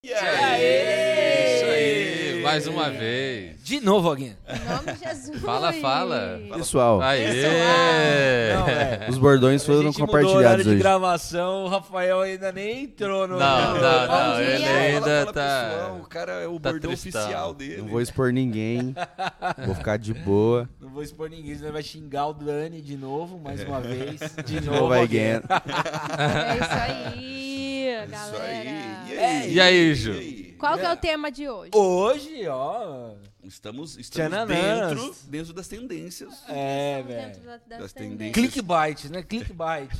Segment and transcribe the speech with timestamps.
[0.00, 1.56] E aí?
[1.56, 1.64] Isso
[2.36, 3.60] aí, mais uma vez.
[3.64, 4.36] De novo, alguém.
[4.48, 5.40] Em nome de Jesus.
[5.42, 6.40] Fala, fala.
[6.54, 8.54] Pessoal, Aê!
[8.54, 9.06] Não, é.
[9.10, 10.78] os bordões A foram gente mudou o compartilhados horário de hoje.
[10.78, 13.40] gravação, o Rafael ainda nem entrou no...
[13.40, 15.68] Não, não, não, ele ainda Fala, tá.
[15.68, 17.20] pessoal, o cara é o tá bordão tristão.
[17.22, 17.78] oficial dele.
[17.82, 18.94] Não vou expor ninguém.
[19.66, 20.68] vou ficar de boa.
[20.80, 24.20] Não vou expor ninguém, senão vai xingar o Dani de novo, mais uma vez.
[24.46, 25.34] De De novo, novo alguém.
[25.34, 25.42] again.
[26.18, 27.47] É isso aí,
[28.04, 28.48] Isso galera.
[28.48, 29.10] aí.
[29.10, 29.52] E É, aí?
[29.54, 30.12] E aí, Ju?
[30.12, 30.52] aí?
[30.58, 31.70] Qual que é o tema de hoje?
[31.74, 33.14] Hoje, ó...
[33.44, 36.42] Estamos, estamos dentro, dentro das tendências.
[36.48, 37.40] É, velho.
[37.40, 38.34] da- das Das tendências.
[38.34, 39.22] Clickbait, né?
[39.22, 39.90] Clickbait.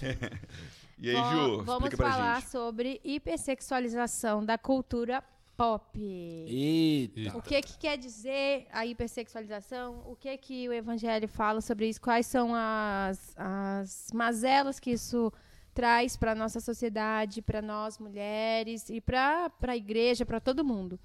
[1.00, 2.50] E aí, Ju, Vamos explica pra falar gente.
[2.50, 5.22] sobre hipersexualização da cultura
[5.56, 5.98] pop.
[5.98, 7.38] Eita.
[7.38, 10.02] O que, que quer dizer a hipersexualização?
[10.06, 12.00] O que que o evangelho fala sobre isso?
[12.00, 15.32] Quais são as, as mazelas que isso
[15.78, 20.98] traz para nossa sociedade, para nós mulheres e para a igreja, para todo mundo?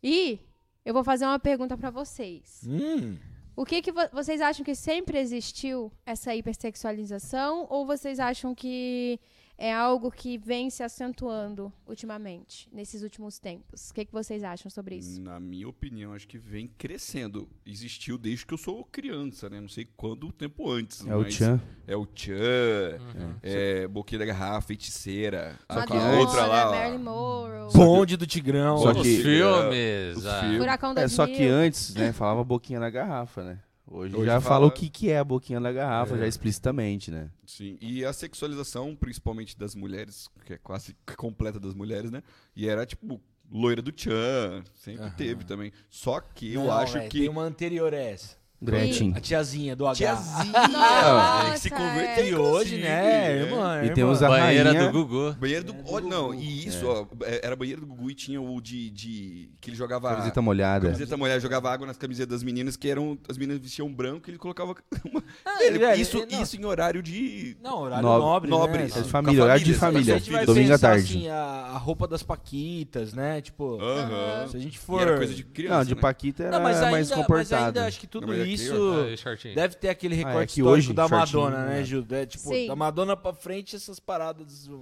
[0.00, 0.38] E
[0.84, 2.60] eu vou fazer uma pergunta para vocês.
[2.64, 3.16] Hum.
[3.56, 9.18] O que, que vo- vocês acham que sempre existiu essa hipersexualização ou vocês acham que
[9.58, 13.90] é algo que vem se acentuando ultimamente, nesses últimos tempos?
[13.90, 15.20] O que, que vocês acham sobre isso?
[15.20, 17.48] Na minha opinião, acho que vem crescendo.
[17.64, 19.60] Existiu desde que eu sou criança, né?
[19.60, 21.06] Não sei quanto tempo antes.
[21.06, 21.60] É o Tchan.
[21.86, 22.98] É o Tchan,
[23.42, 25.58] é Boquinha da Garrafa, Feiticeira.
[25.66, 26.70] Que a Madonna, outra lá, ó.
[26.72, 28.78] Marilyn Monroe, Bonde do Tigrão.
[28.78, 30.16] Só Os que- filmes.
[30.18, 30.58] Os filmes.
[30.58, 33.58] Furacão das É, só que antes, né, falava boquinha na garrafa, né?
[33.88, 36.18] Hoje, Hoje já fala- fala o que, que é a boquinha na garrafa, É.
[36.18, 37.30] já explicitamente, né?
[37.46, 42.22] Sim, e a sexualização, principalmente das mulheres, que é quase completa das mulheres, né?
[42.54, 45.14] E era tipo loira do Tchan, sempre Aham.
[45.16, 45.72] teve também.
[45.88, 48.36] Só que eu Não, acho velho, que Tem uma anterior a essa.
[48.60, 49.12] Gretchen.
[49.14, 49.94] A tiazinha do H.
[49.96, 51.70] tiazinha Nossa, que se é.
[51.70, 53.76] converteu E hoje, né, irmã?
[53.76, 53.94] E irmã.
[53.94, 54.90] temos a Banheira rainha.
[54.90, 55.36] do Gugu.
[55.38, 55.72] Banheiro do.
[55.72, 56.34] É, do olha, não, Gugu.
[56.40, 57.06] e isso, ó.
[57.24, 58.90] é, Era banheiro do Gugu e tinha o de.
[58.90, 60.08] de que ele jogava.
[60.10, 60.86] Camiseta molhada.
[60.86, 63.18] Camiseta molhada, jogava água nas camisetas das meninas, que eram.
[63.28, 64.74] As meninas vestiam branco e ele colocava.
[65.04, 66.42] uma- Ah, Ele- velho, isso, não.
[66.42, 67.56] isso em horário de.
[67.62, 68.84] Não, horário Nobre- nobre, nobre, né?
[68.96, 71.04] É de família, horário de família, Domingo à tarde.
[71.04, 71.36] assim, a,
[71.74, 73.40] a roupa das paquitas, né?
[73.40, 74.48] Tipo, Aham.
[74.48, 75.02] se a gente E for...
[75.02, 75.76] era coisa de criança.
[75.78, 76.00] Não, de né?
[76.00, 77.64] Paquita era Não, mas ainda, mais mas comportado.
[77.66, 79.54] ainda acho que tudo mas isso shortinho.
[79.54, 81.84] deve ter aquele Ah, recorte é que histórico hoje, da Madonna, né, né?
[81.84, 82.06] Gil?
[82.10, 82.66] É, tipo, Sim.
[82.66, 84.80] da Madonna pra frente, essas paradas vão,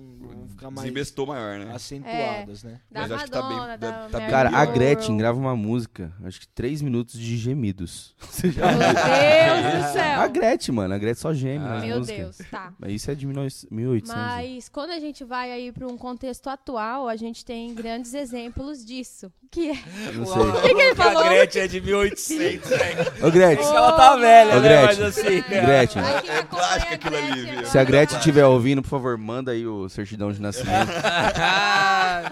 [0.48, 1.72] ficar mais Desinvestou maior, né?
[1.74, 2.80] acentuadas, né?
[2.90, 4.74] Da Mas acho que tá bem- Madonna, da tá Cara, a Monroe.
[4.74, 8.14] Gretchen grava uma música, acho que três minutos de gemidos.
[8.42, 10.20] Meu Deus do céu.
[10.20, 12.36] A Gretchen, mano, a Gretchen só geme Ah, Meu músicas.
[12.38, 12.72] Deus, tá.
[12.78, 14.14] Mas isso é de 1900 1800.
[14.14, 18.84] Mas quando a gente vai aí para um contexto atual, a gente tem grandes exemplos
[18.84, 19.30] disso.
[19.50, 19.74] Que é
[20.14, 20.42] Não sei.
[20.54, 21.22] O que, que ele falou?
[21.22, 23.26] A Gretchen é de 1800, velho.
[23.26, 24.82] Ô, Gretchen, É que ela tá velha, Ô, né?
[24.86, 25.04] Mas Gretchen.
[25.26, 25.42] assim...
[25.48, 26.02] Gretchen.
[26.02, 27.66] Ai, quem acompanha plástico a aquilo ali, Gretchen viu?
[27.66, 30.90] se a Gretchen estiver ouvindo, por favor, manda aí o certidão de nascimento.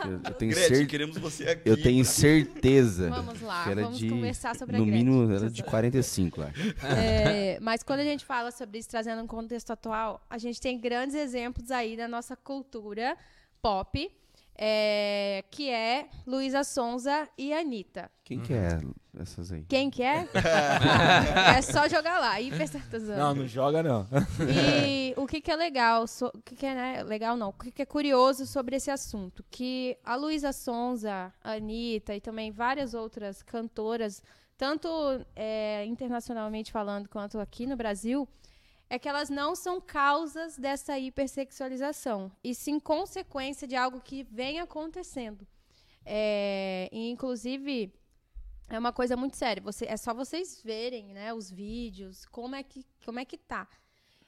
[0.05, 1.69] Eu, eu tenho Gretchen, cer- queremos você aqui.
[1.69, 5.05] eu tenho certeza Vamos lá, que era vamos de, conversar sobre a no Gretchen.
[5.05, 6.75] mínimo, era de 45, eu acho.
[6.97, 10.79] É, mas quando a gente fala sobre isso, trazendo um contexto atual, a gente tem
[10.79, 13.17] grandes exemplos aí da nossa cultura
[13.61, 14.11] pop,
[14.57, 18.11] é, que é Luísa Sonza e Anitta.
[18.25, 18.79] Quem que é
[19.19, 19.65] essas aí?
[19.69, 20.29] Quem que é?
[21.57, 23.17] é só jogar lá, hipersexualização.
[23.17, 24.07] Não, não joga não.
[24.49, 27.53] E o que, que é legal, so- o que, que é né, legal não, o
[27.53, 32.51] que, que é curioso sobre esse assunto, que a Luísa Sonza, a Anitta e também
[32.51, 34.23] várias outras cantoras,
[34.57, 34.89] tanto
[35.35, 38.29] é, internacionalmente falando quanto aqui no Brasil,
[38.95, 44.61] é que elas não são causas dessa hipersexualização, e sim consequência de algo que vem
[44.61, 45.47] acontecendo.
[46.05, 47.91] É, e, inclusive,
[48.69, 49.63] é uma coisa muito séria.
[49.63, 53.67] Você, é só vocês verem né, os vídeos, como é que, como é que tá.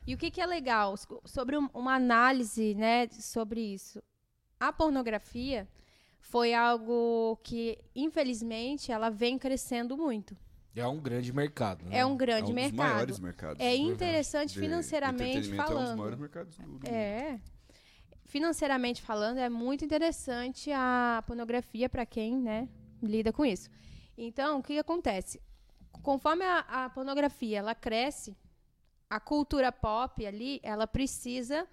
[0.07, 4.03] E o que, que é legal so- sobre um- uma análise né, sobre isso?
[4.59, 5.69] A pornografia
[6.23, 10.35] foi algo que, infelizmente, ela vem crescendo muito.
[10.77, 11.85] É um grande mercado.
[11.85, 11.99] Né?
[11.99, 12.77] É um grande é um dos mercado.
[12.77, 13.61] maiores mercados.
[13.61, 15.99] É interessante De financeiramente entretenimento É um dos falando.
[15.99, 17.41] maiores mercados do do É.
[18.25, 22.69] Financeiramente falando, é muito interessante a pornografia para quem, né,
[23.03, 23.69] lida com isso.
[24.19, 25.41] Então, o que, que acontece?
[26.03, 28.37] Conforme a, a pornografia ela cresce,
[29.09, 31.69] a cultura pop ali, ela precisa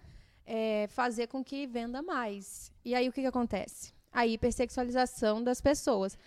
[0.46, 2.72] é, fazer com que venda mais.
[2.86, 3.94] E aí o que, que acontece?
[4.12, 6.18] A hipersexualização das pessoas.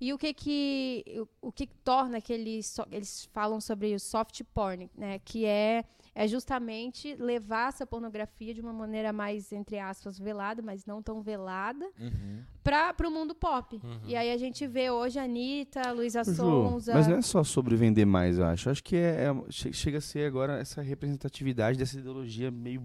[0.00, 1.04] E o que que
[1.42, 5.84] o, o que torna aquele so- eles falam sobre o soft porn, né, que é
[6.12, 11.22] é justamente levar essa pornografia de uma maneira mais entre aspas velada, mas não tão
[11.22, 12.42] velada, Uhum.
[12.64, 13.80] para o mundo pop.
[14.04, 16.94] E aí a gente vê hoje a Anitta, Luísa Sonza.
[16.94, 18.68] mas não é só sobre vender mais, eu acho.
[18.68, 22.82] Eu acho que é, é- che- chega a ser agora essa representatividade dessa ideologia meio,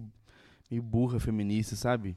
[0.70, 2.16] meio burra feminista, sabe?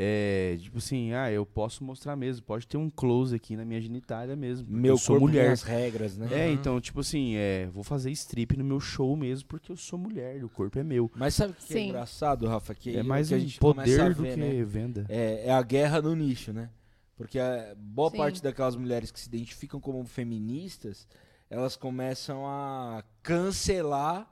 [0.00, 3.80] É, tipo assim, ah, eu posso mostrar mesmo, pode ter um close aqui na minha
[3.80, 4.64] genitália mesmo.
[4.70, 5.46] Meu eu sou corpo, mulher.
[5.46, 6.28] minhas regras, né?
[6.30, 9.98] É, então, tipo assim, é, vou fazer strip no meu show mesmo porque eu sou
[9.98, 11.10] mulher, o corpo é meu.
[11.16, 11.88] Mas sabe o que é Sim.
[11.88, 12.76] engraçado, Rafa?
[12.76, 14.64] Que é o mais que a gente começa a poder do ver, que né?
[14.64, 15.06] venda.
[15.08, 16.70] É, é a guerra no nicho, né?
[17.16, 18.18] Porque a boa Sim.
[18.18, 21.08] parte daquelas mulheres que se identificam como feministas,
[21.50, 24.30] elas começam a cancelar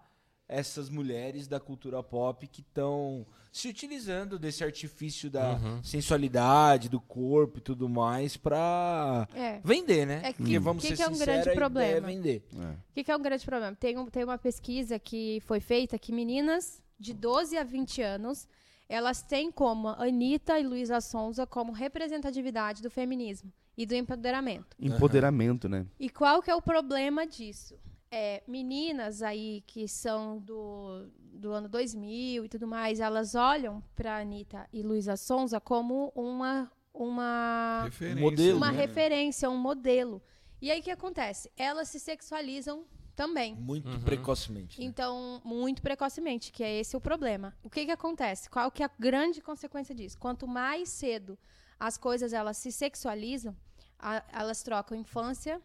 [0.49, 5.83] essas mulheres da cultura pop que estão se utilizando desse artifício da Uhum.
[5.83, 9.61] sensualidade, do corpo e tudo mais pra É.
[9.65, 10.21] vender, né?
[10.25, 11.97] É que- Porque vamos que ser que é um sinceros, grande ideia problema?
[12.11, 12.45] é vender.
[12.55, 12.71] É.
[12.71, 13.77] O que, que é um grande problema?
[13.77, 18.47] Tem, um- tem uma pesquisa que foi feita que meninas de 12 a 20 anos,
[18.89, 24.77] elas têm como Anitta e Luísa Sonza como representatividade do feminismo e do empoderamento.
[24.79, 25.87] Empoderamento, né?
[25.99, 27.77] E qual que é o problema disso?
[28.11, 34.19] É, meninas aí que são do, do ano 2000 e tudo mais, elas olham para
[34.19, 38.79] Anitta e Luísa Sonza como uma, uma, Referência, modelo, uma né?
[38.79, 40.23] referência, um modelo.
[40.63, 41.51] E aí o que acontece?
[41.57, 42.85] Elas se sexualizam
[43.17, 43.55] também.
[43.57, 44.01] Muito Uhum.
[44.01, 44.79] precocemente.
[44.81, 44.87] né?
[44.87, 47.55] Então, muito precocemente, que é esse o problema.
[47.63, 48.49] O que que acontece?
[48.49, 50.17] Qual que é a grande consequência disso?
[50.19, 51.37] Quanto mais cedo
[51.79, 53.55] as coisas elas se sexualizam,
[53.99, 55.61] a- elas trocam infância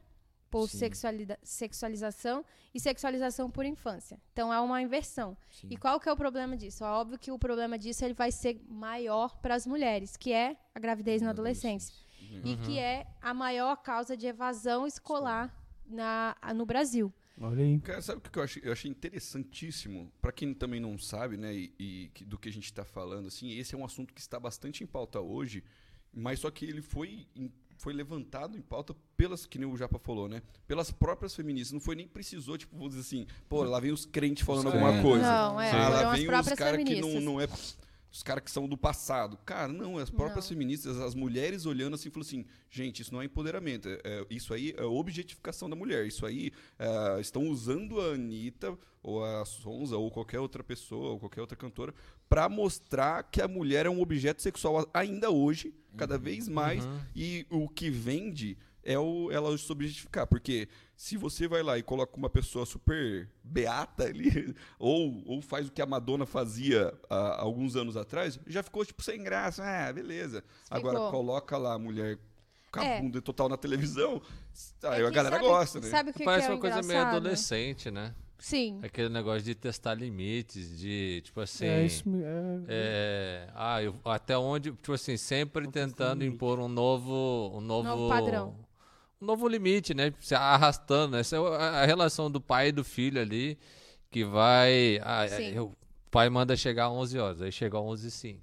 [0.52, 0.68] por
[1.44, 4.20] sexualização e sexualização por infância.
[4.34, 5.38] Então é uma inversão.
[5.50, 5.68] Sim.
[5.72, 6.84] E qual que é o problema disso?
[6.84, 10.58] É óbvio que o problema disso ele vai ser maior para as mulheres, que é
[10.76, 11.96] a gravidez na adolescência.
[12.44, 15.54] E que é a maior causa de evasão escolar
[15.86, 17.12] na, no Brasil.
[17.40, 17.80] Olha aí.
[17.80, 20.12] Cara, sabe o que eu achei, eu achei interessantíssimo?
[20.22, 23.28] Pra quem também não sabe, né, e, e que- do que a gente tá falando,
[23.28, 25.64] assim, esse é um assunto que está bastante em pauta hoje,
[26.14, 27.52] mas só que ele foi, em-
[27.82, 30.44] foi levantado em pauta pelas, que nem o Japa falou, né?
[30.68, 31.72] Pelas próprias feministas.
[31.74, 34.74] Não foi nem precisou, tipo, vamos dizer assim, pô, lá vem os crentes falando Os
[34.74, 35.10] alguma crentes.
[35.10, 35.24] coisa.
[35.26, 37.24] Não, é, Ah, lá as vem os próprias caras que feministas.
[37.24, 37.48] não, não é.
[38.12, 39.38] Os caras que são do passado.
[39.46, 40.50] Cara, não, as próprias Não.
[40.50, 43.88] feministas, as mulheres olhando assim, falando assim: gente, isso não é empoderamento.
[43.88, 46.06] é- é- isso aí é objetificação da mulher.
[46.06, 51.20] Isso aí é, estão usando a Anitta, ou a Sonza, ou qualquer outra pessoa, ou
[51.20, 51.94] qualquer outra cantora,
[52.28, 56.84] pra mostrar que a mulher é um objeto sexual ainda hoje, cada vez mais.
[56.84, 57.00] Uhum.
[57.16, 60.28] E o que vende é o, ela se objetificar.
[60.28, 60.68] Porque
[61.04, 65.72] se você vai lá e coloca uma pessoa super beata ali, ou, ou faz o
[65.72, 69.64] que a Madonna fazia há alguns anos atrás, já ficou tipo sem graça.
[69.64, 70.44] Ah, beleza.
[70.70, 71.10] Agora Ficou.
[71.12, 72.20] coloca lá a mulher
[72.72, 73.02] com a É.
[73.22, 74.22] total na televisão,
[74.84, 75.88] aí É a galera sabe- gosta, né?
[75.90, 78.14] Sabe o que, Parece que é uma coisa meio adolescente, né?
[78.38, 78.80] Sim.
[78.84, 81.66] Aquele negócio de testar limites, de, tipo assim.
[81.66, 86.36] É isso me- é- é, ah, eu- até onde, tipo assim, sempre tentando limite.
[86.36, 88.56] impor um novo, um novo, Novo padrão.
[89.22, 90.12] Um novo limite, né?
[90.20, 91.20] Se arrastando, né?
[91.22, 93.58] Essa é a relação do pai e do filho ali,
[94.10, 95.26] que vai, ah,
[95.62, 95.74] o
[96.10, 98.40] pai manda chegar às 11 horas, aí chega às 11 h 05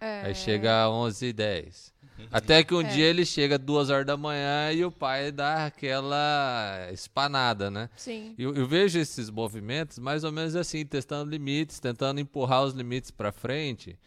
[0.00, 1.92] É, Aí chega às 11 h 10
[2.30, 2.84] Até que um É.
[2.84, 7.90] dia ele chega às 2 horas da manhã e o pai dá aquela espanada, né?
[7.96, 8.34] Sim.
[8.38, 13.10] Eu, eu vejo esses movimentos mais ou menos assim, testando limites, tentando empurrar os limites
[13.10, 13.98] para frente.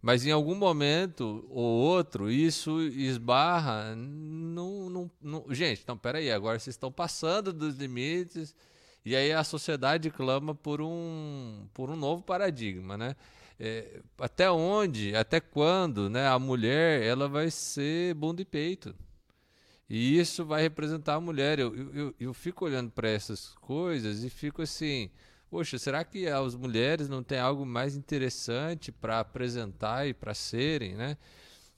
[0.00, 6.74] Mas em algum momento ou outro, isso esbarra num, num- Gente, então peraí, agora vocês
[6.74, 8.54] estão passando dos limites.
[9.04, 13.16] E aí a sociedade clama por um, por um novo paradigma, né?
[13.58, 18.94] É, até onde, até quando, né, a mulher ela vai ser bunda e peito.
[19.88, 21.58] E isso vai representar a mulher.
[21.58, 25.10] Eu, eu, eu fico olhando para essas coisas e fico assim,
[25.50, 30.94] poxa, será que as mulheres não têm algo mais interessante para apresentar e para serem,
[30.94, 31.16] né?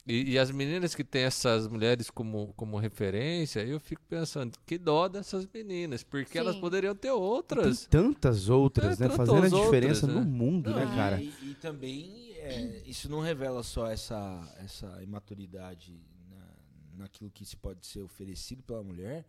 [0.06, 4.78] E, e as meninas que têm essas mulheres como, como referência, eu fico pensando, que
[4.78, 6.60] dó dessas meninas, porque elas Sim.
[6.60, 7.86] poderiam ter Tem outras.
[7.86, 9.14] tantas outras, Tem né?
[9.14, 10.36] tantas Fazendo a diferença outras, no né?
[10.38, 11.20] mundo, né, Não, cara?
[11.22, 15.94] E, e também é, isso não revela só essa, essa imaturidade
[16.30, 19.26] na, naquilo que se pode ser oferecido pela mulher,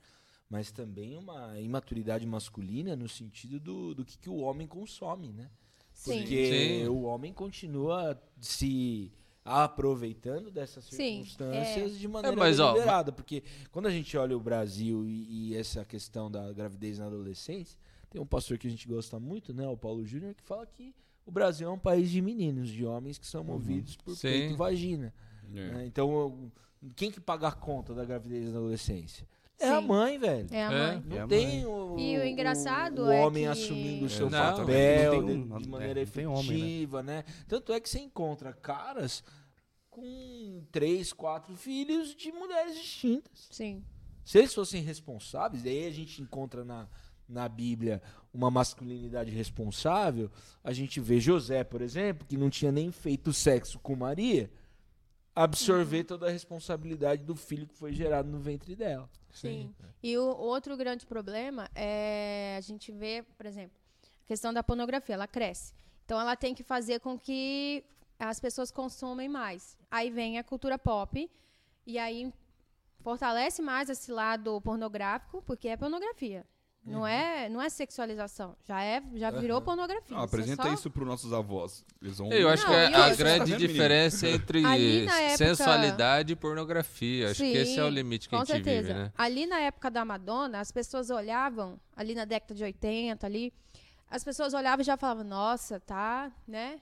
[0.51, 5.49] mas também uma imaturidade masculina no sentido do, do que, que o homem consome, né?
[5.93, 6.17] Sim.
[6.17, 6.87] Porque Sim.
[6.89, 9.09] o homem continua se
[9.45, 11.97] aproveitando dessas Sim, circunstâncias é.
[11.97, 13.13] de maneira É, mas, ó, deliberada.
[13.13, 17.79] Porque quando a gente olha o Brasil e, e essa questão da gravidez na adolescência,
[18.09, 20.93] tem um pastor que a gente gosta muito, né, o Paulo Júnior, que fala que
[21.25, 24.27] o Brasil é um país de meninos, de homens que são movidos por Sim.
[24.27, 25.13] peito e vagina.
[25.55, 25.71] É.
[25.71, 25.85] né?
[25.85, 26.51] Então,
[26.93, 29.25] quem que paga a conta da gravidez na adolescência?
[29.61, 29.87] É a Sim.
[29.87, 30.47] mãe, velho.
[30.51, 30.77] É a É.
[30.87, 31.03] mãe.
[31.05, 34.29] Não É a tem o, E o engraçado o é homem que- assumindo o seu
[34.29, 36.55] Não, papel um- de, de é, maneira não tem homem, né?
[36.57, 37.23] efetiva, né?
[37.47, 39.23] Tanto é que você encontra caras
[39.89, 43.47] com três, quatro filhos de mulheres distintas.
[43.51, 43.83] Sim.
[44.23, 46.87] Se eles fossem responsáveis, daí a gente encontra na,
[47.27, 48.01] na Bíblia
[48.33, 50.31] uma masculinidade responsável.
[50.63, 54.49] A gente vê José, por exemplo, que não tinha nem feito sexo com Maria.
[55.35, 59.09] Absorver toda a responsabilidade do filho que foi gerado no ventre dela.
[59.31, 59.73] Sim.
[60.03, 63.77] E o outro grande problema é a gente vê, por exemplo,
[64.25, 65.73] a questão da pornografia, ela cresce.
[66.05, 67.83] Então ela tem que fazer com que
[68.19, 69.77] as pessoas consumem mais.
[69.89, 71.29] Aí vem a cultura pop
[71.85, 72.33] e aí
[72.99, 76.45] fortalece mais esse lado pornográfico, porque é pornografia.
[76.83, 80.17] Não é, não é sexualização, já é, já virou pornografia.
[80.17, 81.85] Ah, Você apresenta só- isso pros nossos avós.
[82.01, 82.31] Eles vão...
[82.31, 83.67] Eu acho Não, que é a grande Tá vendo, menino?
[83.67, 87.29] diferença entre época- sensualidade e pornografia.
[87.31, 88.87] Acho que esse é o Sim, limite que a gente certeza.
[88.87, 89.13] vive, né?
[89.15, 93.53] Ali na época da Madonna, as pessoas olhavam, ali na década de 80, ali,
[94.09, 96.81] as pessoas olhavam e já falavam, nossa, tá, né?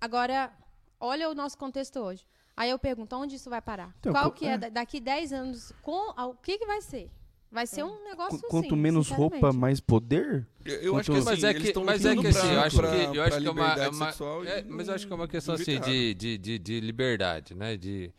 [0.00, 0.52] Agora,
[1.00, 2.24] olha o nosso contexto hoje.
[2.56, 3.92] Aí eu pergunto, onde isso vai parar?
[3.98, 7.10] Então, Qual que é, da- daqui 10 anos, com, o que que vai ser?
[7.52, 10.46] Vai ser um negócio Qu- Quanto assim, menos roupa, mais poder?
[10.64, 12.76] Eu, eu acho que assim, Mas é que, mas é que assim, pra- eu acho
[12.76, 15.12] pra- que, eu acho que é uma, é uma- e é, mas eu acho que
[15.12, 17.76] é uma questão assim de, de, de, de liberdade, né?
[17.76, 18.10] De,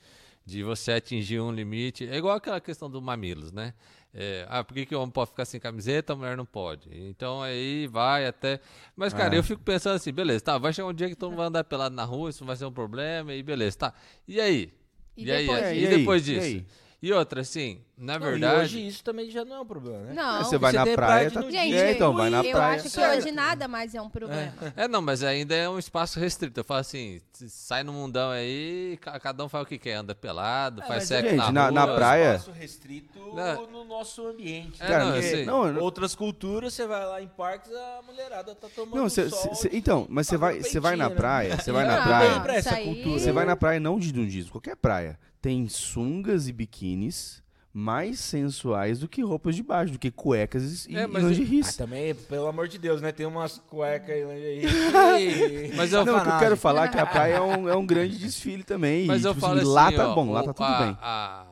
[0.46, 2.08] de você atingir um limite.
[2.08, 3.74] É igual aquela questão do mamilos, né?
[4.14, 6.88] É, ah, por que, que o homem pode ficar sem camiseta, a mulher não pode?
[6.92, 8.60] Então aí vai até.
[8.96, 9.40] Mas, cara, É.
[9.40, 11.64] eu fico pensando assim, beleza, tá, vai chegar um dia que todo mundo vai andar
[11.64, 13.94] pelado na rua, isso não vai ser um problema, e beleza, tá.
[14.28, 14.72] E aí?
[15.18, 15.48] E aí?
[15.48, 15.82] depois E, disso?
[15.82, 15.98] E aí?
[15.98, 16.46] depois E disso?
[16.46, 16.66] aí?
[17.02, 18.62] E outra, assim, na Não, e verdade.
[18.62, 20.14] hoje isso também já não é um problema, né?
[20.14, 21.42] Não, Você vai você na praia, tá...
[21.42, 22.74] Gente, é, então, vai na eu praia.
[22.76, 23.18] acho que Certo.
[23.20, 24.54] hoje nada mais é um problema.
[24.76, 26.60] É, não, mas ainda é um espaço restrito.
[26.60, 30.14] Eu falo assim, sai no mundão aí, ca- cada um faz o que quer, anda
[30.14, 31.72] pelado, É, faz mas, sexo gente, na, na- rua.
[31.72, 33.68] na praia- Espaço restrito Não.
[33.72, 34.82] no nosso ambiente.
[34.84, 38.02] É, Cara, não, porque- assim, não, não- Outras culturas, você vai lá em parques, a
[38.06, 39.56] mulherada tá tomando Não, cê- sol.
[39.56, 41.16] cê- cê- então, mas você vai, você vai na né?
[41.16, 42.62] praia, você vai na Não, praia,
[43.04, 45.18] você vai na praia não de nudismo, qualquer praia.
[45.42, 47.42] Tem sungas e biquínis
[47.76, 51.28] mais sensuais do que roupas de baixo, do que cuecas e, É, e mas- Ah,
[51.30, 51.76] lingeries.
[51.76, 53.12] também, pelo amor de Deus, né?
[53.12, 54.62] Tem umas cuecas aí.
[54.62, 55.72] lingerie.
[55.76, 57.76] Mas eu- Não, o que eu quero falar é que a praia é um, é
[57.76, 59.08] um grande desfile também.
[59.08, 60.78] Mas e, eu tipo falo assim, assim, lá tá ó, bom, lá tá tudo a,
[60.86, 60.98] bem.
[61.02, 61.46] A,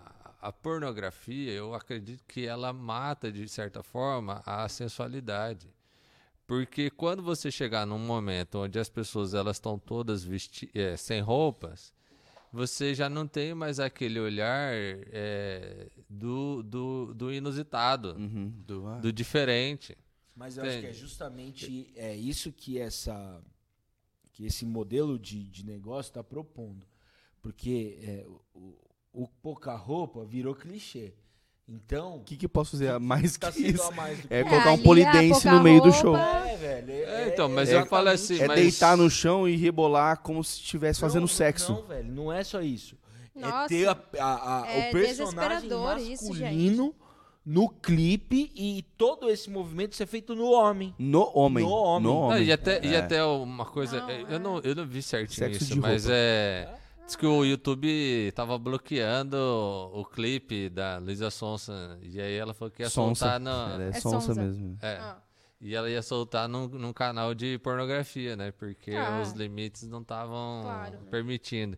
[0.44, 5.70] a pornografia, eu acredito que ela mata, de certa forma, a sensualidade.
[6.46, 11.22] Porque quando você chegar num momento onde as pessoas elas estão todas vesti eh, sem
[11.22, 11.94] roupas,
[12.52, 19.00] você já não tem mais aquele olhar eh, do, do, do inusitado, Uhum, do- ah,
[19.00, 19.98] do diferente.
[20.36, 23.42] Mas eu acho que é justamente é isso que essa
[24.32, 26.88] que esse modelo de, de negócio está propondo.
[27.42, 28.76] Porque é, o,
[29.12, 31.14] o pouca roupa virou clichê.
[31.74, 33.82] Então, O que, que eu posso fazer a mais tá que isso?
[33.84, 36.18] a mais do que É É, colocar um a polidense no meio do roupa- show.
[36.18, 36.92] É, velho.
[36.92, 40.56] É, então, mas eu falo assim, É mas- deitar no chão e rebolar como se
[40.60, 41.72] estivesse fazendo não, sexo.
[41.74, 42.96] Não, velho, não é só isso.
[43.34, 43.66] Nossa.
[43.66, 46.96] é ter a, a- a- É o personagem desesperador isso, masculino
[47.46, 50.94] no clipe e todo esse movimento ser feito no homem.
[51.00, 51.64] No homem.
[51.64, 52.04] No homem.
[52.04, 52.44] No Não, homem.
[52.44, 52.98] e, até, e É.
[53.00, 54.26] até uma coisa, Não, é.
[54.30, 56.14] eu, não, eu não vi certinho Sexo isso, de mas roupa.
[56.18, 56.70] é.
[57.12, 59.36] Diz que o YouTube tava bloqueando
[59.94, 62.00] o clipe da Luísa Sonsa.
[62.02, 63.26] E aí ela falou que ia Sonsa.
[63.26, 63.50] soltar no.
[63.50, 64.42] Ela é, É sonsa, sonsa.
[64.42, 64.78] mesmo.
[64.82, 64.96] É.
[64.96, 65.18] Ah.
[65.60, 68.52] E ela ia soltar num, num canal de pornografia, né?
[68.52, 69.20] Porque Ah.
[69.22, 71.08] os limites não estavam Claro, né?
[71.12, 71.78] permitindo.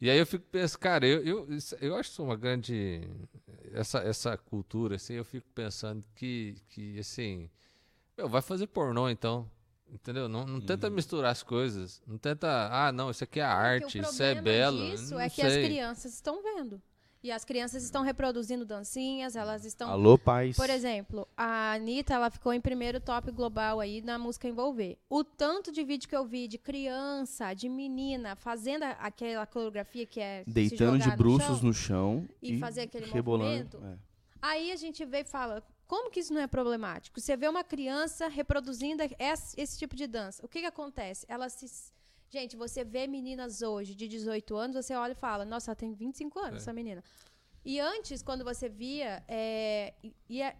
[0.00, 1.48] E aí eu fico pensando, cara, eu, eu,
[1.80, 3.08] eu acho isso uma grande.
[3.72, 7.48] Essa, essa cultura, assim, eu fico pensando que, que assim.
[8.18, 9.48] Meu, vai fazer pornô então.
[9.94, 10.28] Entendeu?
[10.28, 12.02] Não, não tenta misturar as coisas.
[12.04, 12.68] Não tenta.
[12.70, 14.90] Ah, não, isso aqui é Porque arte, isso é belo.
[14.90, 15.46] disso não é que sei.
[15.46, 16.82] as crianças estão vendo.
[17.22, 19.88] E as crianças estão reproduzindo dancinhas, elas estão.
[19.88, 20.56] Alô, pais.
[20.56, 24.98] Por exemplo, a Anitta, ela ficou em primeiro top global aí na música Envolver.
[25.08, 30.20] O tanto de vídeo que eu vi de criança, de menina, fazendo aquela coreografia que
[30.20, 33.78] é se Deitando de jogar no chão, bruços no chão e fazer aquele rebolando.
[33.78, 33.82] movimento.
[33.82, 33.96] É.
[34.42, 37.20] Aí a gente vê e fala, como que isso não é problemático?
[37.20, 40.44] Você vê uma criança reproduzindo esse, esse tipo de dança.
[40.44, 41.26] O que que acontece?
[41.28, 41.66] Ela se...
[42.30, 45.92] Gente, você vê meninas hoje de 18 anos, você olha e fala, nossa, ela tem
[45.92, 46.56] 25 anos, É.
[46.56, 47.02] essa menina.
[47.64, 49.94] E antes, quando você via é,
[50.28, 50.56] ia, é,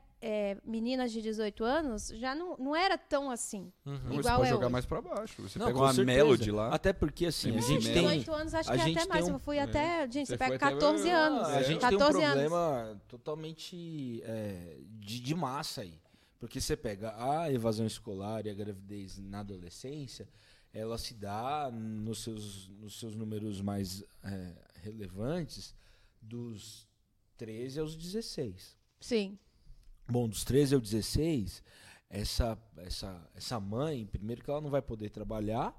[0.64, 3.70] meninas de 18 anos, já não, não era tão assim.
[3.84, 3.98] Uhum.
[4.08, 4.72] Você Igual pode é jogar hoje.
[4.72, 5.42] mais pra baixo.
[5.42, 6.16] Você Não, pega com uma certeza.
[6.18, 6.68] melody lá.
[6.74, 7.94] Até porque, assim, a Tem gente tem...
[8.08, 9.28] 18 anos, acho a que é até mais.
[9.28, 10.02] um- Eu fui até.
[10.10, 11.48] Gente, Você você pega foi até- 14 anos.
[11.48, 12.42] A gente 14 tem um anos.
[12.42, 16.00] problema totalmente é, de, de massa aí.
[16.40, 20.28] Porque você pega a evasão escolar e a gravidez na adolescência,
[20.72, 24.52] ela se dá nos seus, nos seus números mais é,
[24.82, 25.74] relevantes
[26.20, 26.86] dos
[27.36, 28.76] 13 aos 16.
[29.00, 29.38] Sim.
[30.08, 31.62] Bom, dos 13 aos 16,
[32.10, 35.74] essa, essa, essa mãe, primeiro que ela não vai poder trabalhar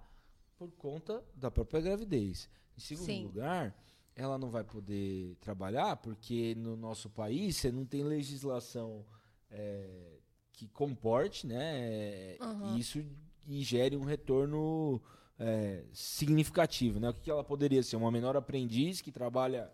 [0.57, 2.49] por conta da própria gravidez.
[2.77, 3.23] Em segundo Sim.
[3.23, 3.75] lugar,
[4.15, 9.05] ela não vai poder trabalhar porque no nosso país você não tem legislação
[9.49, 10.19] é,
[10.53, 12.37] que comporte, né?
[12.41, 12.77] Uhum.
[12.77, 13.03] Isso
[13.47, 15.01] e gere um retorno
[15.37, 17.09] é, significativo, né?
[17.09, 17.95] O que ela poderia ser?
[17.95, 19.71] Uma menor aprendiz que trabalha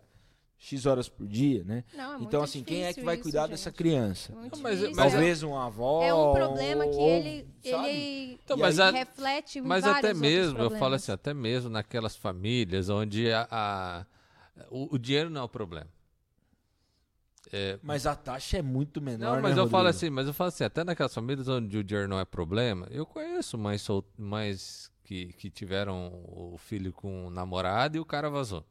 [0.64, 1.82] X horas por dia, né?
[1.92, 3.50] Não, é muito então, assim, quem é que vai isso, cuidar gente.
[3.50, 4.32] dessa criança?
[4.32, 4.96] É muito Mas- difícil.
[4.96, 6.02] mas Talvez uma avó.
[6.04, 7.88] É um problema que ou- ele, sabe?
[7.88, 12.14] ele Então, mas aí- a- reflete Mas até mesmo, eu falo assim, até mesmo naquelas
[12.14, 14.06] famílias onde a, a-
[14.70, 15.88] o, o dinheiro não é o problema.
[17.52, 19.96] É, Mas a taxa é muito menor, não, mas né, eu falo Rodrigo?
[20.06, 23.04] assim, mas eu falo assim, até naquelas famílias onde o dinheiro não é problema, eu
[23.04, 28.64] conheço sol, mães que, que tiveram o filho com um namorado e o cara vazou.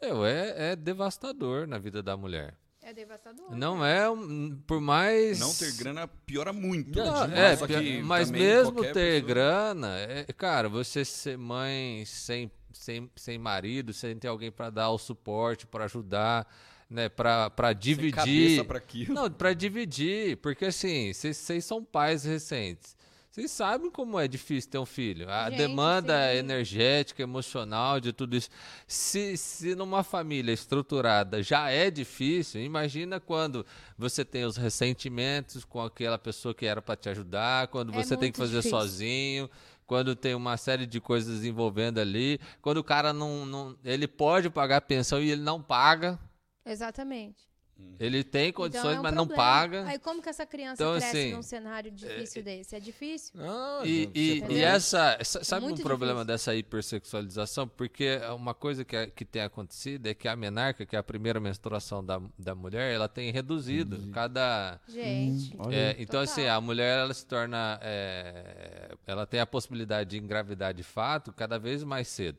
[0.00, 2.54] Meu, é, é devastador na vida da mulher.
[2.82, 3.54] É devastador.
[3.54, 5.38] Não é, um- por mais...
[5.38, 6.98] Não ter grana piora muito.
[6.98, 7.52] Não, né?
[7.52, 11.36] é, Só pior- que mas também mesmo qualquer ter pessoa- grana, é, cara, você ser
[11.36, 16.50] mãe sem, sem, sem marido, sem ter alguém para dar o suporte, para ajudar,
[16.88, 18.14] né, para Sem dividir.
[18.14, 19.14] cabeça pra aquilo.
[19.14, 22.96] Não, para dividir, porque assim, vocês são pais recentes.
[23.40, 25.30] Vocês sabem como é difícil ter um filho.
[25.30, 26.36] A Gente, demanda sim.
[26.38, 28.50] energética, emocional, de tudo isso.
[28.86, 33.64] Se, se numa família estruturada já é difícil, imagina quando
[33.96, 38.14] você tem os ressentimentos com aquela pessoa que era para te ajudar, quando É você
[38.14, 38.78] tem que fazer difícil.
[38.78, 39.50] sozinho.
[39.86, 43.76] Quando tem uma série de coisas envolvendo ali, quando o cara não, não.
[43.82, 46.16] Ele pode pagar pensão e ele não paga.
[46.64, 47.49] Exatamente.
[47.98, 49.42] Ele tem Então, condições, é um mas não problema.
[49.52, 49.84] paga.
[49.86, 52.74] Aí como que essa criança Então, cresce assim, num cenário difícil desse?
[52.74, 53.32] É difícil?
[53.38, 56.26] Não, E, gente, e, você e pode- essa, essa- sabe um muito problema difícil.
[56.26, 57.68] dessa hipersexualização?
[57.68, 60.98] Porque é uma coisa que, é- que tem acontecido é que a menarca, que é
[60.98, 64.80] a primeira menstruação da, da mulher, ela tem reduzido cada.
[64.88, 65.54] Gente.
[65.58, 66.22] Olha é, então, Total.
[66.22, 67.78] assim, a mulher ela se torna.
[67.82, 72.38] é, ela tem a possibilidade de engravidar de fato cada vez mais cedo.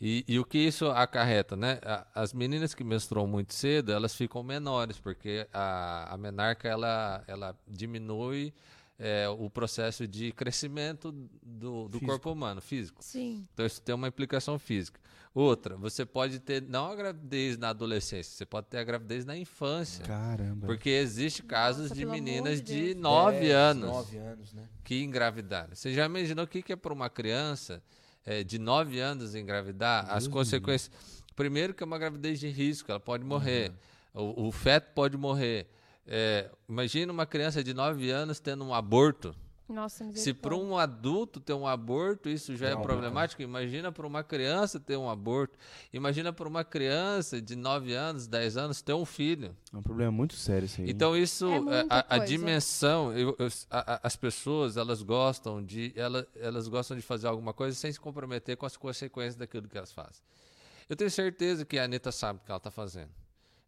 [0.00, 1.80] E, e o que isso acarreta, né?
[2.14, 7.58] As meninas que menstruam muito cedo, elas ficam menores, porque a, a menarca ela, ela
[7.66, 8.52] diminui
[8.98, 11.12] é, o processo de crescimento
[11.42, 13.02] do, do corpo humano, físico.
[13.02, 13.46] Sim.
[13.54, 15.00] Então isso tem uma implicação física.
[15.34, 19.36] Outra, você pode ter não a gravidez na adolescência, você pode ter a gravidez na
[19.36, 20.02] infância.
[20.04, 20.66] Caramba.
[20.66, 23.02] Porque existe casos Nossa, de meninas de de Deus.
[23.02, 24.66] 9 10, anos Nove anos, né?
[24.82, 25.74] que engravidaram.
[25.74, 27.82] Você já imaginou o que que é para uma criança
[28.26, 30.06] é, de 9 anos engravidar?
[30.10, 30.90] As consequências.
[31.36, 33.72] Primeiro, que é uma gravidez de risco, ela pode morrer.
[34.12, 35.66] O, o feto pode morrer.
[36.06, 39.34] É, imagina uma criança de 9 anos tendo um aborto.
[39.68, 43.42] Nossa, Se para um adulto ter um aborto, isso já é problemático.
[43.42, 45.58] Imagina para uma criança ter um aborto.
[45.92, 49.56] Imagina para uma criança de 9 anos, 10 anos ter um filho.
[49.72, 50.88] É um problema muito sério isso aí.
[50.88, 55.62] Então isso, É é, a, a dimensão, eu- eu- a- a- as pessoas elas gostam
[55.62, 59.66] de, ela- elas gostam de fazer alguma coisa sem se comprometer com as consequências daquilo
[59.68, 60.22] que elas fazem.
[60.88, 63.10] Eu tenho certeza que a Anitta sabe o que ela está fazendo.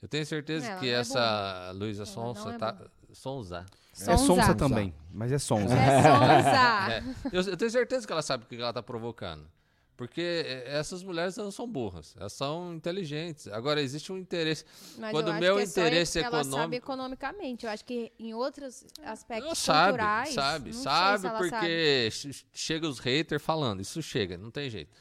[0.01, 3.15] Eu tenho certeza Ela que é essa Luísa Ela Sonsa não é boa.
[3.15, 3.67] Sonza.
[3.93, 4.55] é sonsa Sonza.
[4.55, 5.75] também, mas é sonsa.
[5.75, 6.93] É sonsa.
[6.93, 9.49] É, eu, eu tenho certeza que ela sabe o que ela está provocando.
[9.97, 13.49] Porque é, essas mulheres elas não são burras, elas são inteligentes.
[13.49, 14.65] Agora, existe um interesse.
[14.97, 17.67] Mas Quando o meu que é interesse ela sabe econômico- economicamente.
[17.67, 20.35] Eu acho que em outros aspectos Não, sabe, culturais.
[20.35, 24.93] sabe, sabe, ela porque che- chega os haters falando, isso chega, não tem jeito.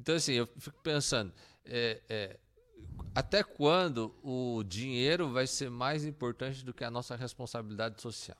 [0.00, 1.30] Então, assim, eu fico pensando,
[1.66, 2.36] é, é,
[3.18, 8.38] até quando o dinheiro vai ser mais importante do que a nossa responsabilidade social?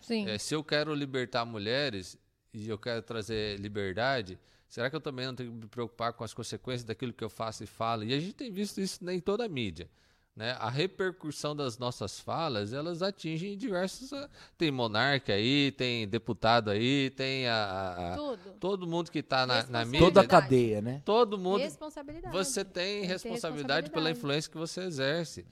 [0.00, 0.28] Sim.
[0.28, 2.16] É, se eu quero libertar mulheres
[2.54, 6.22] e eu quero trazer liberdade, será que eu também não tenho que me preocupar com
[6.22, 8.04] as consequências daquilo que eu faço e falo?
[8.04, 9.90] E a gente tem visto isso em toda a mídia.
[10.34, 10.56] Né?
[10.58, 14.12] A repercussão das nossas falas, elas atingem diversos...
[14.14, 18.12] ah, Tem monarca aí, tem deputado aí, tem a...
[18.14, 18.52] a- Tudo.
[18.58, 20.00] todo mundo que está na, na mídia.
[20.00, 20.42] Toda a Verdade.
[20.44, 21.02] cadeia, né?
[21.04, 22.34] Todo mundo Responsabilidade.
[22.34, 24.18] você tem Tem ter responsabilidade pela responsabilidade.
[24.18, 25.46] influência que você exerce.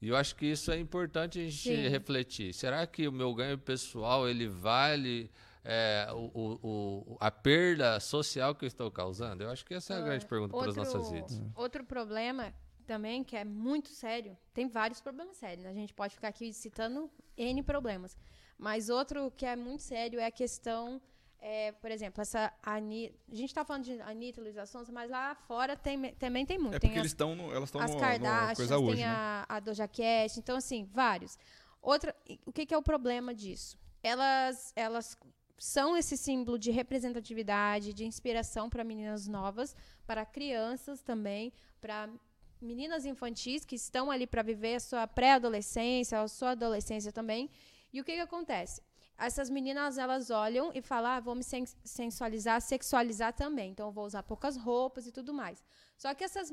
[0.00, 1.88] E eu acho que isso é importante a gente Sim.
[1.88, 2.54] refletir.
[2.54, 5.28] Será que o meu ganho pessoal ele vale
[5.64, 9.42] é, o, o- o- a perda social que eu estou causando?
[9.42, 11.42] Eu acho que essa é a grande pergunta para as nossas vidas.
[11.56, 12.54] Outro problema
[12.92, 15.62] também, que é muito sério, tem vários problemas sérios.
[15.64, 15.70] né?
[15.70, 18.16] A gente pode ficar aqui citando N problemas.
[18.58, 21.00] Mas outro que é muito sério é a questão,
[21.38, 23.14] é, por exemplo, essa Ani...
[23.30, 26.74] A gente está falando de Anitta Luísa Sonza, mas lá fora tem- também tem muito.
[26.74, 29.10] É tem porque as eles estão, elas estão as numa Kardashians, coisa hoje, tem né?
[29.12, 31.38] a, a Doja Cat, então assim, vários.
[31.80, 32.12] Outra,
[32.44, 33.78] o que, que é o problema disso?
[34.02, 35.16] Elas, elas
[35.56, 39.76] são esse símbolo de representatividade, de inspiração para meninas novas,
[40.06, 42.08] para crianças também, para
[42.60, 47.50] meninas infantis que estão ali para viver a sua pré-adolescência, a sua adolescência também.
[47.92, 48.82] E o que, que acontece?
[49.18, 53.70] Essas meninas, elas olham e falam, ah, vou me sen- sensualizar, sexualizar também.
[53.70, 55.62] Então, vou usar poucas roupas e tudo mais.
[55.96, 56.52] Só que essas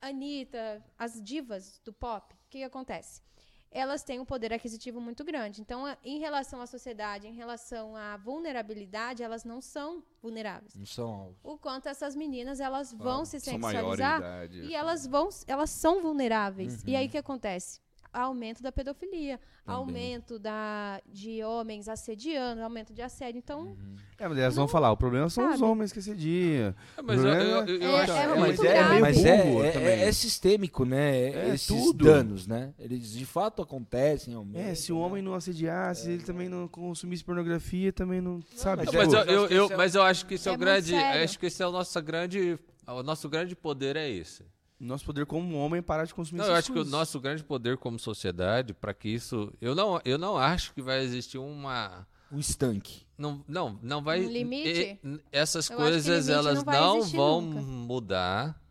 [0.00, 3.22] Anitta, as divas do pop, o que, que acontece?
[3.70, 5.60] Elas têm um poder aquisitivo muito grande.
[5.60, 10.74] Então, a- em relação à sociedade, em relação à vulnerabilidade, elas não são vulneráveis.
[10.74, 11.36] Não são alvos.
[11.44, 14.60] O quanto essas meninas elas vão se maiores de sexualizar idade.
[14.62, 16.82] e elas vão, elas são vulneráveis.
[16.84, 16.96] E Uhum.
[16.98, 17.80] aí o que acontece?
[18.12, 23.38] Aumento da pedofilia, aumento da, de homens assediando, aumento de assédio.
[23.38, 23.96] Então, Uhum.
[24.18, 25.64] É, mas elas vão falar, o problema são os Sabe?
[25.70, 26.74] homens que assediam.
[26.96, 29.28] É, mas eu, eu, eu, É- acho é que- muito mas é, mas é,
[29.68, 29.88] é- também.
[30.02, 31.18] é sistêmico, né?
[31.18, 32.04] É, Esses tudo.
[32.04, 32.72] danos, né?
[32.78, 34.32] Eles de fato acontecem.
[34.34, 35.02] aumentam, É, se o né?
[35.04, 38.40] homem não assediasse, ele também não consumisse pornografia, também não.
[38.54, 38.84] Sabe?
[38.86, 40.34] mas Não, mas, Tipo, eu, acho eu, que eu- esse é- mas eu acho que
[40.34, 40.90] esse é, É o grande.
[40.92, 41.24] sério.
[41.24, 42.58] Acho que esse é o nosso grande.
[42.86, 44.44] O nosso grande poder é esse.
[44.78, 47.42] Nosso poder como homem é parar de consumir Não, eu acho que o nosso grande
[47.42, 49.50] poder como sociedade, para que isso.
[49.60, 52.06] Eu não, eu não acho que vai existir uma.
[52.30, 53.06] Um estanque.
[53.16, 54.20] Não, não, não vai.
[54.24, 54.98] Um limite?
[55.02, 57.60] e- essas Eu coisas limite elas não não vão nunca.
[57.62, 58.62] mudar,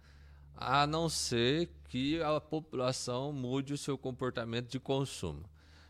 [0.56, 5.44] a não ser que a população mude o seu comportamento de consumo.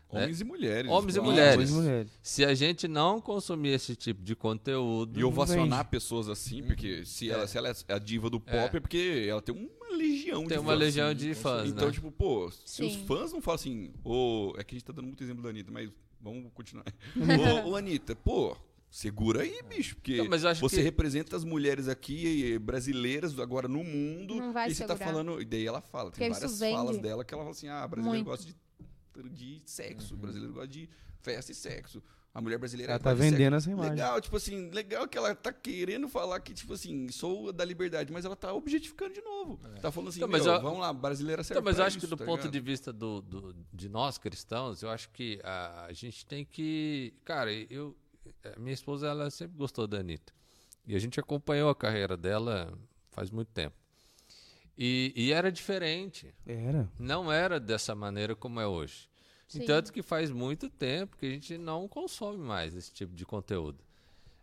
[0.08, 0.90] Homens e mulheres.
[0.90, 1.32] Homens e claro.
[1.32, 1.54] mulheres.
[1.56, 2.12] Homens e mulheres.
[2.22, 5.90] Se a gente não consumir esse tipo de conteúdo, E ovacionar vende.
[5.90, 9.42] pessoas assim, porque se ela, se ela é a diva do pop, é, porque ela
[9.42, 9.75] tem uma
[10.16, 10.66] legião de tem fãs.
[10.66, 11.16] uma legião assim.
[11.16, 11.92] de fãs, Então, né?
[11.92, 15.06] tipo, pô, se os fãs não falam assim, ô, é que a gente tá dando
[15.06, 16.84] muito exemplo da Anitta, mas vamos continuar.
[17.64, 18.56] ô, ô, Anitta, pô,
[18.90, 23.38] segura aí, bicho, porque Não, mas eu acho você que- representa as mulheres aqui, brasileiras,
[23.38, 25.12] agora no mundo, Não vai e você tá segurar.
[25.12, 27.86] falando, e daí ela fala, tem Porque várias falas dela que ela fala assim, ah,
[27.86, 28.26] brasileiro Muito.
[28.26, 30.20] gosta de, de sexo, Uhum.
[30.20, 30.88] brasileiro gosta de
[31.20, 32.02] festa e sexo.
[32.36, 33.92] A mulher brasileira Ela gosta tá vendendo essa imagem.
[33.92, 38.12] Legal, tipo assim, legal que ela tá querendo falar que, tipo assim, sou da liberdade,
[38.12, 39.58] mas ela tá objetificando de novo.
[39.80, 42.04] Tá falando assim, Então, mas eu- vamos lá, brasileira serve Então, mas eu acho que
[42.04, 42.52] isso, do tá ponto ligado?
[42.52, 47.14] de vista do, do- de nós cristãos, eu acho que a, a gente tem que.
[47.24, 47.96] Cara, eu.
[48.54, 50.30] a Minha esposa, ela sempre gostou da Anitta.
[50.86, 52.70] E a gente acompanhou a carreira dela
[53.12, 53.74] faz muito tempo.
[54.76, 56.34] E, e era diferente.
[56.46, 56.86] Era.
[56.98, 59.08] Não era dessa maneira como é hoje.
[59.48, 59.64] Sim.
[59.64, 63.78] Tanto que faz muito tempo que a gente não consome mais esse tipo de conteúdo.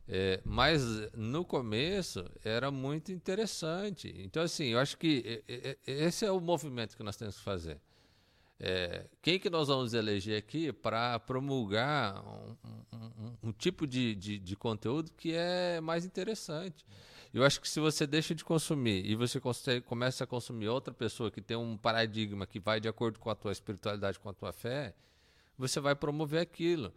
[0.07, 0.81] É, mas
[1.13, 4.13] no começo era muito interessante.
[4.17, 7.43] Então, assim, eu acho que é, é, esse é o movimento que nós temos que
[7.43, 7.79] fazer.
[8.59, 12.55] É, quem que nós vamos eleger aqui para promulgar um,
[12.93, 16.85] um- um- um tipo de, de, de conteúdo que é mais interessante?
[17.33, 19.39] Eu acho que se você deixa de consumir e você
[19.85, 23.35] começa a consumir outra pessoa que tem um paradigma que vai de acordo com a
[23.35, 24.93] tua espiritualidade, com a tua fé,
[25.57, 26.93] você vai promover aquilo.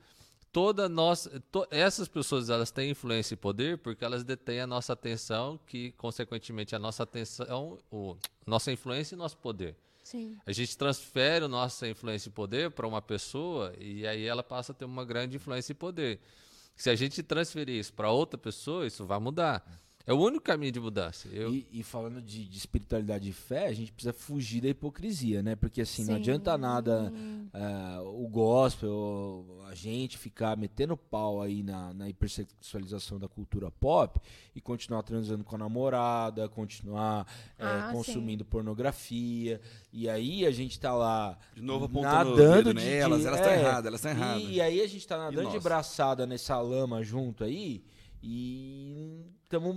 [0.52, 4.92] Toda nossa, to- essas pessoas elas têm influência e poder porque elas detêm a nossa
[4.92, 9.74] atenção, que consequentemente a nossa atenção, o, nossa influência e nosso poder.
[10.02, 10.36] sim.
[10.46, 14.72] A gente transfere a nossa influência e poder para uma pessoa e aí ela passa
[14.72, 16.20] a ter uma grande influência e poder.
[16.76, 19.64] Se a gente transferir isso para outra pessoa, isso vai mudar.
[20.06, 21.26] É o único caminho de mudança.
[21.32, 25.42] Eu, E, e falando de, de espiritualidade e fé, a gente precisa fugir da hipocrisia,
[25.42, 25.56] né?
[25.56, 26.20] Porque assim, não Sim.
[26.20, 27.12] adianta nada
[27.52, 34.20] ah, o gospel, a gente ficar metendo pau aí na, na hipersexualização da cultura pop
[34.54, 37.26] e continuar transando com a namorada, continuar
[37.58, 39.60] eh, Ah, consumindo pornografia.
[39.92, 43.40] E aí a gente tá lá De novo apontando nadando dedo de, nelas, de- elas
[43.40, 44.42] é, estão erradas, elas estão erradas.
[44.48, 47.82] E aí a gente tá nadando de braçada nessa lama junto aí
[48.28, 49.76] e estamos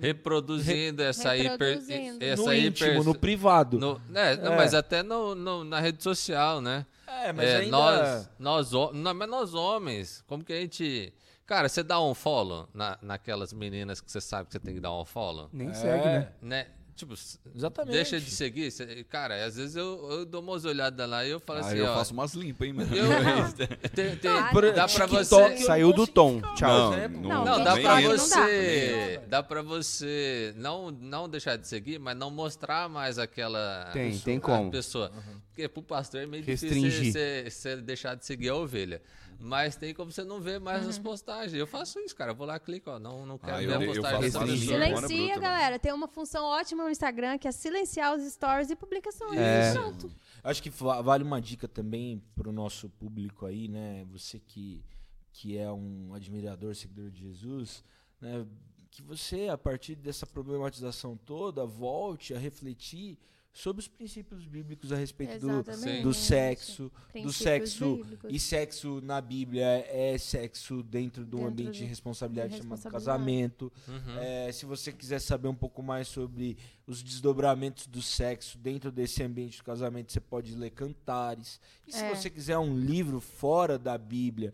[0.00, 2.24] reproduzindo essa hiper, Reproduzindo.
[2.24, 3.78] essa no hiper, íntimo, no privado.
[3.78, 4.56] no- né, não, É.
[4.56, 6.86] mas até no, no- na rede social, né?
[7.06, 7.70] É, mas É, ainda...
[7.70, 11.12] nós, nós, ho- não, mas nós homens, como que a gente,
[11.46, 14.80] cara, você dá um follow na, naquelas meninas que você sabe que você tem que
[14.80, 16.28] dar um follow, Nem É, segue, né?
[16.40, 16.66] né?
[17.06, 17.14] Tipo,
[17.56, 17.92] Exatamente.
[17.94, 21.40] deixa de seguir, cê- cara, às vezes eu, eu dou umas olhadas lá e eu
[21.40, 22.90] falo Ah, assim, eu ó, faço umas limpas, hein, mano.
[22.96, 23.02] eu,
[23.94, 26.40] tem, tem- Ah, dá pra TikTok, você, Saiu não do tom.
[26.54, 26.92] Tchau.
[26.94, 27.20] exemplo.
[27.22, 28.16] Não, Não, tem dá pra não dá.
[28.16, 29.20] você.
[29.28, 33.90] Dá pra você não, não deixar de seguir, mas não mostrar mais aquela.
[33.92, 34.70] Tem, pessoa- tem como.
[34.70, 35.12] pessoa.
[35.48, 36.90] Porque pro pastor é meio Restringir.
[36.90, 39.02] difícil você, você deixar de seguir a ovelha.
[39.44, 41.52] Mas tem como você não ver mais as postagens.
[41.54, 42.30] Eu faço isso, cara.
[42.30, 42.98] Eu vou lá, clico, ó.
[43.00, 44.62] Não, não quero Ah, ver eu- a eu postagem faço dessa isso.
[44.68, 44.78] pessoa.
[44.78, 45.06] Silencio.
[45.08, 45.78] Silencia, bruta, galera.
[45.80, 49.38] Tem uma função ótima no Instagram que é silenciar os stories e publicações.
[49.40, 49.72] É.
[49.72, 50.12] Pronto.
[50.44, 54.04] Acho que va- vale uma dica também pro nosso público aí, né?
[54.12, 54.84] Você que,
[55.32, 57.82] que é um admirador, seguidor de Jesus,
[58.20, 58.46] né?
[58.92, 63.18] Que você, a partir dessa problematização toda, volte a refletir
[63.54, 66.02] sobre os princípios bíblicos a respeito do, Exatamente.
[66.02, 68.30] do sexo, do Princípios sexo bíblicos.
[68.32, 72.76] e sexo na Bíblia é sexo dentro de um ambiente de de- responsabilidade de chamado
[72.76, 73.04] responsabilidade.
[73.18, 73.70] casamento.
[73.86, 74.18] Uhum.
[74.18, 79.22] É, se você quiser saber um pouco mais sobre os desdobramentos do sexo dentro desse
[79.22, 81.60] ambiente de casamento, você pode ler Cantares.
[81.86, 82.08] E se É.
[82.14, 84.52] você quiser um livro fora da Bíblia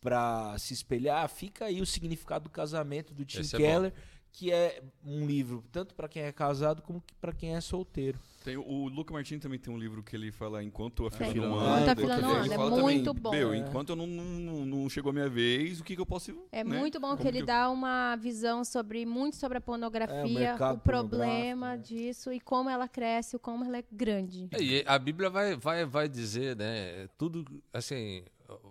[0.00, 3.92] para se espelhar, fica aí o significado do casamento do Tim Esse é Keller,
[4.32, 8.18] que é um livro tanto para quem é casado como para quem é solteiro.
[8.44, 11.40] Tem, o Luca Martins também tem um livro que ele fala Enquanto a fila Tem.
[11.42, 11.92] não Enquanto anda.
[11.92, 13.30] a fila não anda, é fala muito também, bom.
[13.32, 13.56] Meu, É.
[13.58, 16.34] enquanto eu não, não, não chegou a minha vez, o que, que eu posso.
[16.50, 16.78] É né?
[16.78, 20.76] muito bom que Como ele eu- dá uma visão sobre muito sobre a pornografia, mercado
[20.76, 22.02] o problema pornográfico, né?
[22.06, 24.48] disso e como ela cresce, como ela é grande.
[24.52, 27.08] É, E a Bíblia vai, vai, vai dizer, né?
[27.18, 28.24] Tudo, assim,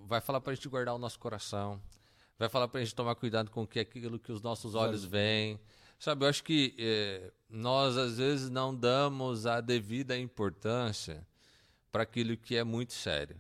[0.07, 1.79] vai falar pra gente guardar o nosso coração,
[2.39, 5.03] vai falar pra gente tomar cuidado com o que é aquilo que os nossos olhos
[5.03, 5.59] veem.
[5.99, 11.27] Sabe, eu acho que eh, nós, às vezes, não damos a devida importância
[11.91, 13.35] para aquilo que é muito sério.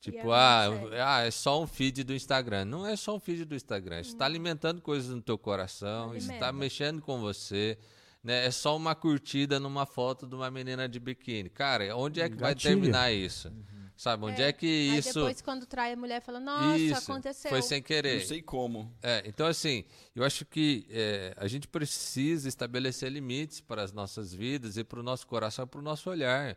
[0.00, 0.90] Tipo, muito ah, sério.
[1.04, 2.64] ah, é só um feed do Instagram.
[2.64, 4.00] Não é só um feed do Instagram.
[4.00, 6.52] Isso está alimentando coisas no teu coração, isso está Alimenta.
[6.52, 7.78] mexendo com você.
[8.22, 8.46] Né?
[8.46, 11.48] É só uma curtida numa foto de uma menina de biquíni.
[11.48, 13.52] Cara, onde é que vai terminar isso?
[13.96, 15.14] Sabe, onde é, que Aí isso.
[15.14, 17.48] depois, quando trai a mulher, fala, nossa, isso aconteceu.
[17.50, 18.20] foi sem querer.
[18.20, 18.92] Não sei como.
[19.02, 24.34] É, então, assim, eu acho que é, a gente precisa estabelecer limites para as nossas
[24.34, 26.56] vidas e para o nosso coração, para o nosso olhar.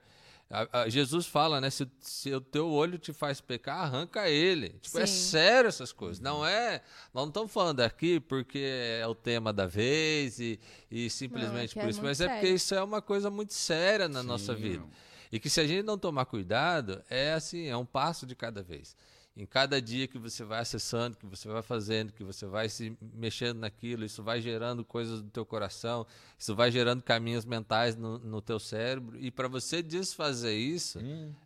[0.52, 1.70] A- a- Jesus fala, né?
[1.70, 4.70] Se, se o teu olho te faz pecar, arranca ele.
[4.82, 6.20] Tipo, é sério essas coisas.
[6.20, 6.82] Não é.
[7.14, 8.60] Nós não estamos falando aqui porque
[9.00, 12.00] é o tema da vez e, e simplesmente que é por isso.
[12.02, 12.56] muito Mas é porque sério.
[12.56, 14.84] isso é uma coisa muito séria na nossa Sim, vida.
[15.32, 18.64] E que se a gente não tomar cuidado, é assim, é um passo de cada
[18.64, 18.96] vez.
[19.38, 22.98] Em cada dia que você vai acessando, que você vai fazendo, que você vai se
[23.14, 26.06] mexendo naquilo, isso vai gerando coisas no teu coração,
[26.38, 29.18] isso vai gerando caminhos mentais no, no teu cérebro.
[29.18, 31.00] E para você desfazer isso,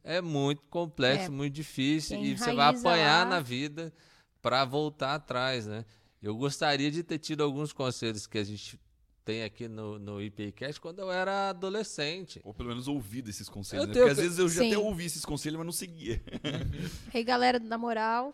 [0.04, 1.30] é muito complexo, É.
[1.30, 2.18] muito difícil.
[2.18, 3.94] Quem E você vai apanhar lá- na vida
[4.42, 5.86] para voltar atrás, né?
[6.22, 8.80] Eu gostaria de ter tido alguns conselhos que a gente
[9.26, 12.42] tem aqui no, no IPCast quando eu era adolescente.
[12.44, 13.84] Ou pelo menos ouvido esses conselhos.
[13.86, 13.94] Eu né?
[13.94, 14.68] Porque às vezes eu já Sim.
[14.68, 16.22] até ouvi esses conselhos, mas não seguia.
[17.14, 18.34] Ei, galera da moral.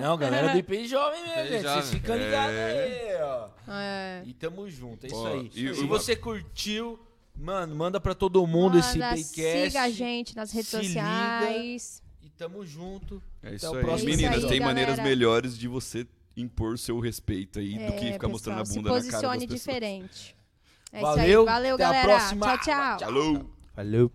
[0.00, 1.50] Não, galera do IPI Jovem mesmo, gente.
[1.62, 1.82] Vocês Jovem.
[2.00, 3.48] ficam ligados aí, ó.
[3.68, 5.50] É, E tamo junto, é isso aí.
[5.54, 6.98] e- Se e- você curtiu,
[7.36, 9.66] mano, manda pra todo mundo esse manda, IPcast.
[9.70, 10.88] Siga a gente nas redes se liga.
[11.00, 12.02] sociais.
[12.22, 13.22] E tamo junto.
[13.42, 13.80] É isso o aí.
[13.84, 14.48] próximo Meninas, episódio.
[14.56, 15.08] tem maneiras galera.
[15.16, 16.06] melhorando de você
[16.40, 19.10] impor seu respeito aí do que É, ficar mostrando a pessoal, bunda na cara Se
[19.10, 19.60] das posicione pessoas.
[19.60, 20.36] diferente.
[20.92, 21.54] É Valeu, isso aí.
[21.54, 22.08] Valeu, até a galera.
[22.08, 22.46] próxima.
[22.46, 22.98] Tchau, tchau.
[22.98, 23.50] Falou!
[23.76, 24.12] Valeu.